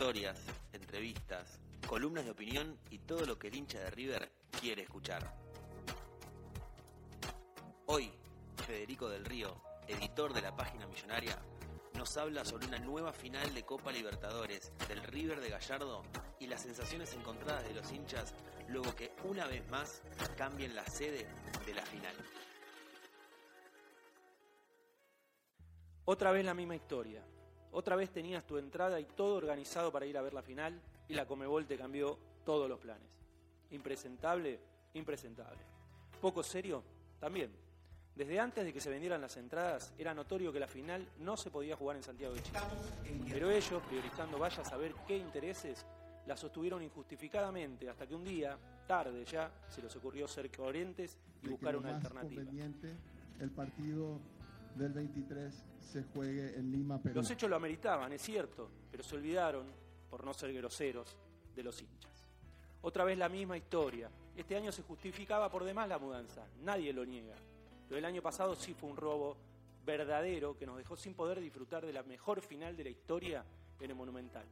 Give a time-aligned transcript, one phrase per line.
[0.00, 0.38] Historias,
[0.72, 5.30] entrevistas, columnas de opinión y todo lo que el hincha de River quiere escuchar.
[7.84, 8.10] Hoy,
[8.66, 11.36] Federico del Río, editor de La Página Millonaria,
[11.98, 16.02] nos habla sobre una nueva final de Copa Libertadores del River de Gallardo
[16.38, 18.34] y las sensaciones encontradas de los hinchas
[18.68, 20.00] luego que una vez más
[20.34, 21.26] cambien la sede
[21.66, 22.16] de la final.
[26.06, 27.22] Otra vez la misma historia.
[27.72, 31.14] Otra vez tenías tu entrada y todo organizado para ir a ver la final y
[31.14, 33.08] la Comebol te cambió todos los planes.
[33.70, 34.58] Impresentable,
[34.94, 35.60] impresentable.
[36.20, 36.82] Poco serio,
[37.18, 37.50] también.
[38.14, 41.50] Desde antes de que se vendieran las entradas, era notorio que la final no se
[41.50, 42.58] podía jugar en Santiago de Chile.
[43.30, 45.86] Pero ellos, priorizando vaya a saber qué intereses,
[46.26, 51.48] la sostuvieron injustificadamente hasta que un día, tarde ya, se les ocurrió ser coherentes y
[51.48, 52.42] buscar una alternativa.
[53.38, 54.20] El partido
[54.74, 57.16] del 23 se juegue en Lima, Perú.
[57.16, 59.66] Los hechos lo ameritaban, es cierto, pero se olvidaron,
[60.08, 61.16] por no ser groseros,
[61.54, 62.26] de los hinchas.
[62.82, 64.10] Otra vez la misma historia.
[64.36, 67.34] Este año se justificaba por demás la mudanza, nadie lo niega.
[67.88, 69.36] Pero el año pasado sí fue un robo
[69.84, 73.44] verdadero que nos dejó sin poder disfrutar de la mejor final de la historia
[73.80, 74.44] en el Monumental.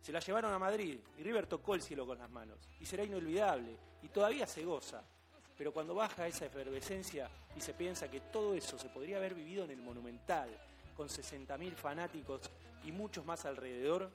[0.00, 2.58] Se la llevaron a Madrid y River tocó el cielo con las manos.
[2.80, 5.04] Y será inolvidable y todavía se goza.
[5.60, 9.62] Pero cuando baja esa efervescencia y se piensa que todo eso se podría haber vivido
[9.62, 10.48] en el Monumental,
[10.96, 12.50] con 60.000 fanáticos
[12.82, 14.10] y muchos más alrededor,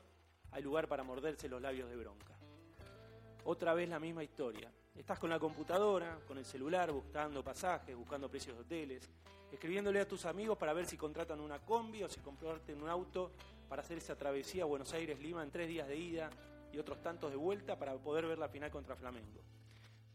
[0.50, 2.34] hay lugar para morderse los labios de bronca.
[3.44, 4.72] Otra vez la misma historia.
[4.96, 9.08] Estás con la computadora, con el celular, buscando pasajes, buscando precios de hoteles,
[9.52, 13.30] escribiéndole a tus amigos para ver si contratan una combi o si compraste un auto
[13.70, 16.28] para hacer esa travesía a Buenos Aires-Lima en tres días de ida
[16.74, 19.44] y otros tantos de vuelta para poder ver la final contra Flamengo.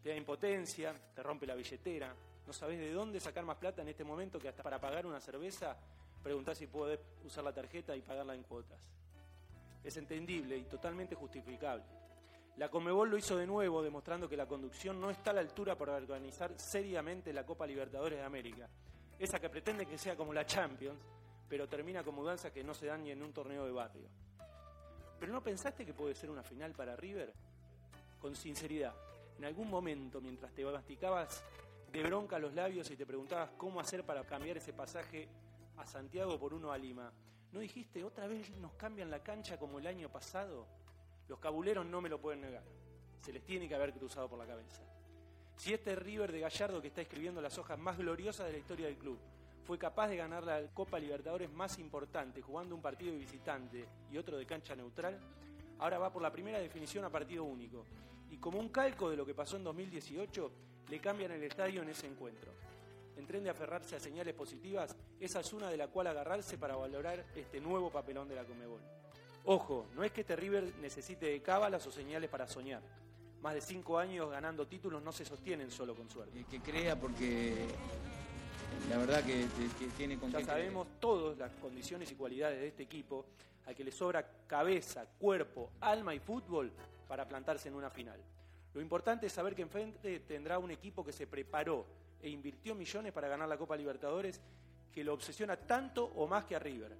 [0.02, 2.14] Te da impotencia, te rompe la billetera,
[2.46, 5.20] no sabes de dónde sacar más plata en este momento que hasta para pagar una
[5.20, 5.76] cerveza
[6.22, 8.80] preguntás si puedes usar la tarjeta y pagarla en cuotas.
[9.84, 11.84] Es entendible y totalmente justificable.
[12.56, 15.76] La Comebol lo hizo de nuevo, demostrando que la conducción no está a la altura
[15.78, 18.68] para organizar seriamente la Copa Libertadores de América.
[19.18, 21.00] Esa que pretende que sea como la Champions,
[21.48, 24.08] pero termina con mudanzas que no se dan ni en un torneo de barrio.
[25.18, 27.32] ¿Pero no pensaste que puede ser una final para River?
[28.20, 28.94] Con sinceridad,
[29.40, 31.42] en algún momento, mientras te masticabas
[31.90, 35.28] de bronca los labios y te preguntabas cómo hacer para cambiar ese pasaje
[35.78, 37.10] a Santiago por uno a Lima,
[37.50, 40.66] ¿no dijiste otra vez nos cambian la cancha como el año pasado?
[41.26, 42.62] Los cabuleros no me lo pueden negar.
[43.22, 44.82] Se les tiene que haber cruzado por la cabeza.
[45.56, 48.88] Si este River de Gallardo que está escribiendo las hojas más gloriosas de la historia
[48.88, 49.18] del club
[49.64, 54.18] fue capaz de ganar la Copa Libertadores más importante jugando un partido de visitante y
[54.18, 55.18] otro de cancha neutral,
[55.78, 57.86] ahora va por la primera definición a partido único.
[58.30, 60.50] Y como un calco de lo que pasó en 2018,
[60.88, 62.52] le cambian el estadio en ese encuentro.
[63.16, 66.76] En tren de aferrarse a señales positivas, esa es una de la cual agarrarse para
[66.76, 68.80] valorar este nuevo papelón de la Comebol.
[69.44, 72.82] Ojo, no es que este River necesite de cábalas o señales para soñar.
[73.42, 76.44] Más de cinco años ganando títulos no se sostienen solo con suerte.
[76.50, 77.66] Que crea porque
[78.88, 79.46] la verdad que,
[79.78, 83.26] que tiene con Ya sabemos todos las condiciones y cualidades de este equipo,
[83.66, 86.72] al que le sobra cabeza, cuerpo, alma y fútbol
[87.10, 88.22] para plantarse en una final.
[88.72, 91.84] Lo importante es saber que enfrente tendrá un equipo que se preparó
[92.22, 94.40] e invirtió millones para ganar la Copa Libertadores,
[94.92, 96.96] que lo obsesiona tanto o más que a River.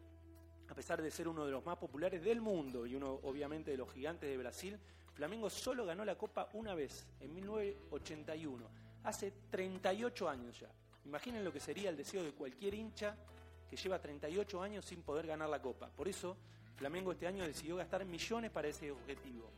[0.68, 3.76] A pesar de ser uno de los más populares del mundo y uno obviamente de
[3.76, 4.80] los gigantes de Brasil,
[5.14, 8.66] Flamengo solo ganó la Copa una vez, en 1981,
[9.04, 10.72] hace 38 años ya.
[11.04, 13.14] Imaginen lo que sería el deseo de cualquier hincha
[13.70, 15.88] que lleva 38 años sin poder ganar la Copa.
[15.88, 16.36] Por eso,
[16.74, 19.52] Flamengo este año decidió gastar millones para ese objetivo.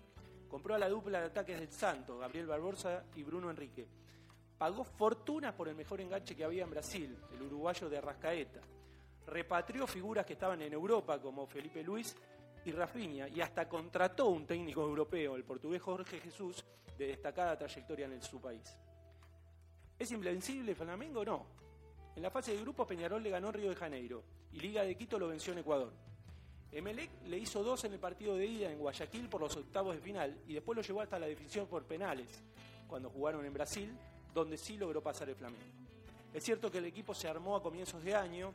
[0.52, 3.88] Compró a la dupla de ataques del Santos, Gabriel Barbosa y Bruno Enrique.
[4.58, 8.60] Pagó fortunas por el mejor enganche que había en Brasil, el uruguayo de Arrascaeta.
[9.28, 12.14] Repatrió figuras que estaban en Europa, como Felipe Luis
[12.66, 16.62] y Rafinha, y hasta contrató un técnico europeo, el portugués Jorge Jesús,
[16.98, 18.76] de destacada trayectoria en su país.
[19.98, 21.24] ¿Es invencible Flamengo?
[21.24, 21.46] No.
[22.14, 24.22] En la fase de grupos Peñarol le ganó Río de Janeiro
[24.52, 25.94] y Liga de Quito lo venció en Ecuador.
[26.72, 30.00] Emelec le hizo dos en el partido de ida en Guayaquil por los octavos de
[30.00, 32.42] final y después lo llevó hasta la definición por penales,
[32.88, 33.94] cuando jugaron en Brasil,
[34.32, 35.62] donde sí logró pasar el Flamengo.
[36.32, 38.54] Es cierto que el equipo se armó a comienzos de año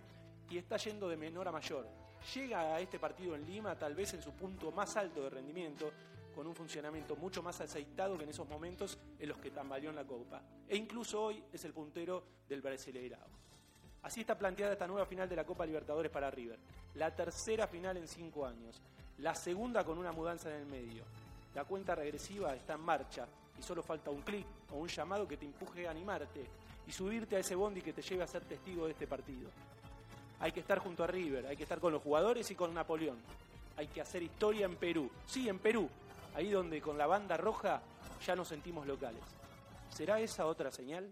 [0.50, 1.88] y está yendo de menor a mayor.
[2.34, 5.92] Llega a este partido en Lima tal vez en su punto más alto de rendimiento,
[6.34, 9.96] con un funcionamiento mucho más aceitado que en esos momentos en los que tambaleó en
[9.96, 10.42] la Copa.
[10.68, 13.47] E incluso hoy es el puntero del Brasileirao.
[14.04, 16.60] Así está planteada esta nueva final de la Copa Libertadores para River.
[16.96, 18.82] La tercera final en cinco años.
[19.20, 21.04] La segunda con una mudanza en el medio.
[21.56, 23.28] La cuenta regresiva está en marcha
[23.58, 26.46] y solo falta un clic o un llamado que te empuje a animarte
[26.86, 29.50] y subirte a ese bondi que te lleve a ser testigo de este partido.
[30.40, 33.18] Hay que estar junto a River, hay que estar con los jugadores y con Napoleón.
[33.76, 35.10] Hay que hacer historia en Perú.
[35.26, 35.90] Sí, en Perú.
[36.36, 37.82] Ahí donde con la banda roja
[38.26, 39.24] ya nos sentimos locales.
[39.90, 41.12] ¿Será esa otra señal?